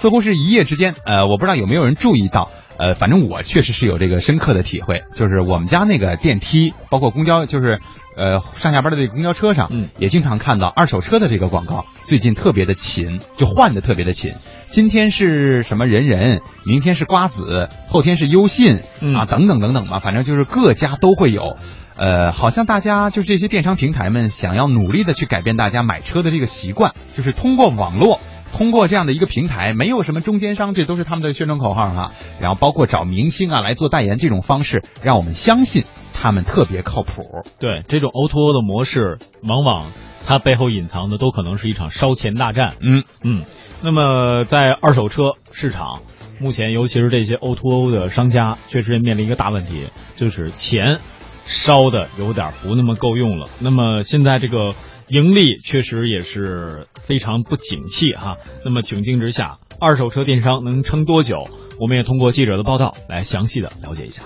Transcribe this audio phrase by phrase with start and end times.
[0.00, 7.80] 似乎是一夜之间，呃，我不知道有没有人注意到，呃，反正我确实是有这个深刻的体会，就是我们家那个电梯，包括公交，就是
[8.16, 14.34] 呃上下班的这个公交车上，嗯，也经常看到二手车的这个广告，最近特别的勤，就换的特别的勤。
[14.68, 21.56] 今天是什么人人，明天是瓜子，后天是优信，嗯啊，等等等等吧，反正就是各家都会有。
[21.96, 28.20] 呃，好像大家就是这些电商平台们想要努力的去改变大家买车的这个习惯，就是通过网络。
[28.52, 32.12] 通过这样的一个平台，没有什么中间商，这都是他们的宣传口号哈。
[32.40, 37.22] 然后包括找明星啊来做代言这种方式，让我们相信他们特别靠谱。
[37.60, 39.92] 对这种 O to O 的模式，往往
[40.26, 42.74] 它背后隐藏的都可能是一场烧钱大战。
[42.80, 43.44] 嗯嗯，
[43.82, 46.00] 那么在二手车市场，
[46.40, 50.98] 目前尤其是这些 O to O 的商家，确实也面临一个大问题，就是钱
[51.44, 53.48] 烧的有点不那么够用了。
[53.60, 54.74] 那么现在这个
[55.08, 58.36] 盈利确实也是非常不景气哈。
[58.62, 61.48] 那么窘境之下，二手车电商能撑多久？
[61.80, 64.22] 我们也通过记者的报道来详细的了解一下。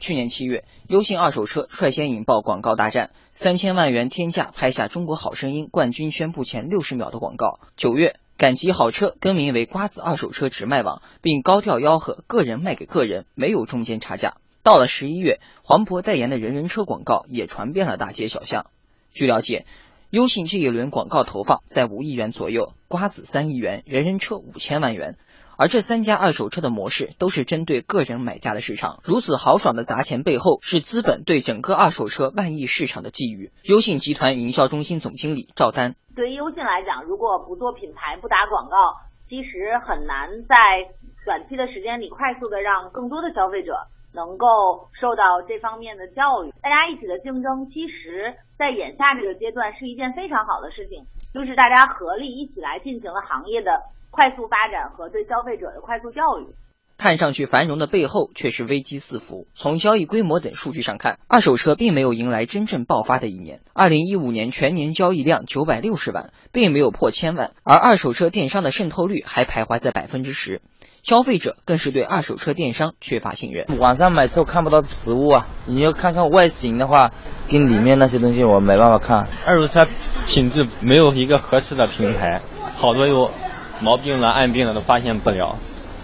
[0.00, 7.60] 去年七月，优信二手车率先引爆广告大战，三千万元天价拍下《中国好声音》冠军宣布前六十秒的广告。
[7.76, 14.38] 九月，赶集好车更名为瓜子二手车直卖网，并高调吆喝个人卖给个人，没有中间差价。
[14.64, 18.66] 到了十一月，黄渤代言的人人车广告也传遍了大街小巷。
[19.12, 19.64] 据了解，
[20.10, 25.16] 优信这一轮广告投放在五亿元左右，瓜子三亿元，人人车五千万元。
[25.56, 33.50] 而这三家二手车的模式都是针对个人买家的市场，如此豪爽的砸钱背后是资本对整个二手车万亿市场的觊觎。
[33.62, 38.76] 优信集团营销中心总经理赵丹，对于优信来讲，如果不做品牌、不打广告，
[39.28, 40.56] 其实很难在
[41.24, 43.74] 短期的时间里快速的让更多的消费者
[44.14, 46.52] 能够受到这方面的教育。
[46.62, 53.92] 大家一起的竞争，其实在眼下这个阶段是一件非常好的事情，就是大家合力一起来进行了行业的。
[54.14, 56.46] 快速发展和对消费者的快速教育，
[56.96, 59.48] 看上去繁荣的背后却是危机四伏。
[59.54, 63.62] 从交易规模等数据上看，二手车并没有迎来真正爆发的一年。
[63.74, 70.62] 二零一五年全年交易量九百六十万，并没有破千万，而二手车电商的渗透率还徘徊在百分之十，
[71.04, 73.66] 消费者更是对二手车电商缺乏信任。
[73.78, 77.12] 网上买车看不到实物啊，你要看看外形的话，
[77.48, 79.28] 跟里面那些东西我没办法看。
[79.46, 79.86] 二手车
[80.26, 82.40] 品质没有一个合适的平台，
[82.74, 83.30] 好多有。
[83.82, 85.58] 毛病了、暗病了都发现不了。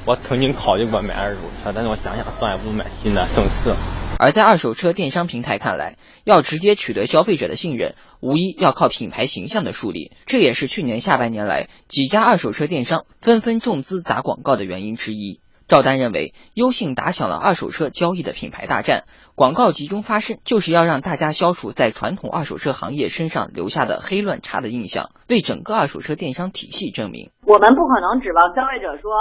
[0.04, 3.72] 我曾经考虑过买二手车，但是我想想算了，不如买新的省事。
[4.20, 10.12] 而在二手车电商平台看来，要直接取得消费者的信任，无疑要靠品牌形象的树立。
[10.26, 15.40] 这也是去年下半年来几家二手车电商纷纷重资砸广告的原因之一。
[15.68, 19.04] 赵丹认为，优信打响了二手车交易的品牌大战，
[19.34, 27.30] 广告集中发生，就是要让大家消除在传统二手车行业身上留下的黑乱差的印象，为整个二手车电商体系证明。
[27.46, 29.16] 我们不可能指望消费者说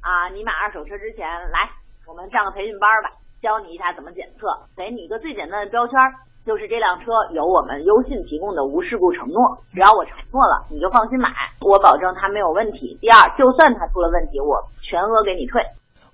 [0.00, 1.22] 啊，你买二手车之前
[1.52, 1.70] 来，
[2.08, 4.46] 我们上个培训班吧，教你一下怎么检测，
[4.76, 6.12] 给你一个最简单的标签儿，
[6.44, 11.30] 就是这辆车有我们优信提供的无事故承诺，只要我承诺了，你就放心买，
[11.60, 12.96] 我保证它没有问题。
[13.00, 15.62] 第二，就算它出了问题，我全额给你退。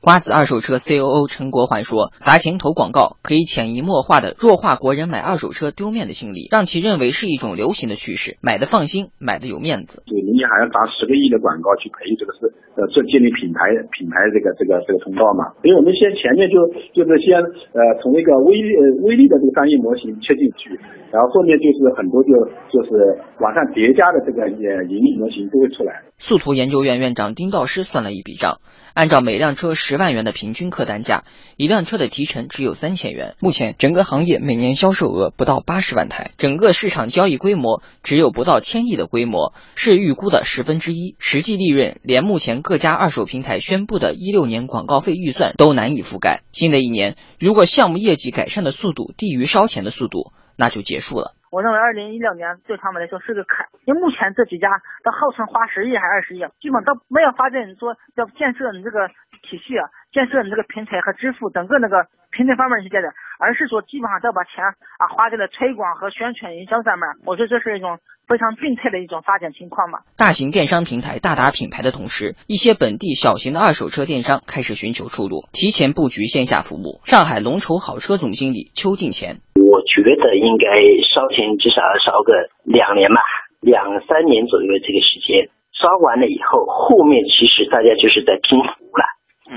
[0.07, 10.07] 瓜子二手车 COO 陈国环说：“砸钱投广告可以潜移默化的弱化国人买二手车丢面的心理，让其认为是一种流行的趋势，买的放心，买的有面子。
[10.07, 15.59] 对，人家还要砸十个亿的广告去培育这个是呃，这建立品牌品牌这个这个这个通道嘛？
[15.59, 16.55] 所以我们先前面就
[16.95, 20.79] 就是先呃从一个微呃微利的这个商业模型切进去，
[21.11, 22.31] 然后后面就是很多就
[22.71, 22.95] 就是
[23.43, 28.63] 往上叠加的这个呃盈利模型都会出来。”速图研究院院长丁道师算了一笔账，
[28.95, 31.25] 按照每辆车十万元的平均客单价，
[31.57, 33.37] 一辆车的提成只有三千元。
[33.41, 41.15] 目前整个行业每年销售额不到八十万台，整个市场交易规模只有不到千亿的规模，是预估的十分之一。
[41.19, 46.43] 实际利润连目前各家二手平台宣布的一六年广告费预算都难以覆盖。
[46.53, 51.36] 新的一年，如果项目业绩改善的速度低于烧钱的速度，那就结束了。
[51.51, 59.09] 我认为二零一六年对他们来说是个坎，因为目前这几家都号称花十亿还是二十亿，基本都没有发展说要建设你这个
[59.43, 64.65] 体系啊，建设你这个平台和支付整个那个平台方面去建设，而是说基本上都要把钱
[64.99, 67.09] 啊花在了推广和宣传营销上面。
[67.25, 70.01] 我觉得这是一种非常病态的一种发展情况嘛。
[70.17, 77.01] 大型电商平台大打品牌的同时，一些本地小型的二手车电商开始寻求出路，提前布局线下服务。
[77.05, 79.41] 上海龙筹好车总经理邱进前。
[79.55, 80.67] 我觉得应该
[81.09, 83.21] 烧钱至少要烧个两年吧，
[83.61, 89.05] 两三年左右的这个时间，烧完了以后，后面其实大家就是在拼服务了，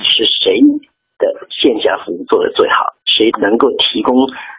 [0.04, 0.60] 是谁
[1.20, 4.16] 的线下服务做的最好，谁能够提供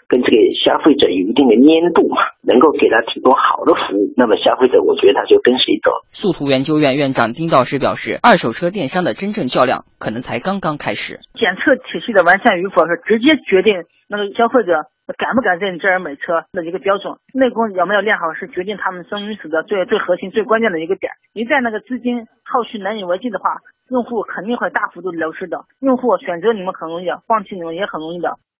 [0.06, 5.90] 跟这个消费者有一定的粘度嘛，能够给他提供好的服务，那么消费者我觉得他就跟谁走。
[6.12, 11.20] 速途研究院院长丁道师表示，二手车电商的真正较量可能才刚刚开始。
[11.34, 13.74] 检测体系的完善与否是直接决定
[14.08, 17.16] 那个消费者敢不敢在你这儿买车的一个标准。
[17.32, 21.12] 内功有没有练好是决定他们生与死的最最核心、最关键的一个点。
[21.32, 23.58] 一旦那个资金后续难以为继的话，
[23.88, 25.64] 用户肯定会大幅度流失的。
[25.80, 28.36] 用户选择你们很容易，放弃你们也很容易的。